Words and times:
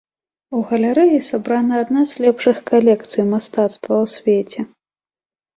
У 0.59 0.61
галерэі 0.69 1.19
сабрана 1.27 1.75
адна 1.83 2.01
з 2.11 2.25
лепшых 2.25 2.57
калекцый 2.71 3.23
мастацтва 3.35 3.95
ў 4.05 4.15
свеце. 4.15 4.69